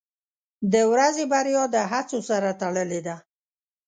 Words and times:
•د 0.73 0.75
ورځې 0.91 1.23
بریا 1.31 1.63
د 1.75 1.77
هڅو 1.91 2.19
سره 2.29 2.49
تړلې 2.61 3.01
ده. 3.07 3.15